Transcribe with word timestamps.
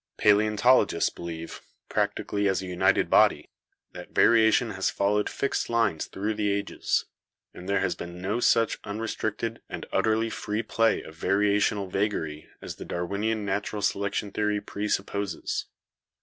Paleontolo 0.17 0.85
gists 0.87 1.11
believe, 1.13 1.61
practically 1.87 2.47
as 2.47 2.59
a 2.59 2.65
united 2.65 3.07
body, 3.07 3.51
that 3.91 4.15
variation 4.15 4.71
has 4.71 4.89
followed 4.89 5.29
fixed 5.29 5.69
lines 5.69 6.07
through 6.07 6.33
the 6.33 6.49
ages; 6.51 7.05
that 7.53 7.67
there 7.67 7.81
has 7.81 7.93
been 7.93 8.19
no 8.19 8.39
such 8.39 8.79
unrestricted 8.83 9.61
and 9.69 9.85
utterly 9.91 10.31
free 10.31 10.63
play 10.63 11.03
of 11.03 11.13
varia 11.13 11.59
tional 11.59 11.87
vagary 11.87 12.49
as 12.63 12.77
the 12.77 12.85
Darwinian 12.85 13.45
natural 13.45 13.83
selection 13.83 14.31
theory 14.31 14.59
presupposes. 14.59 15.67